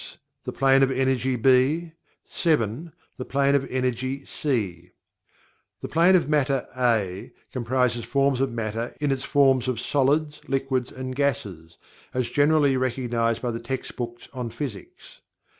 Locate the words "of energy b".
0.81-1.91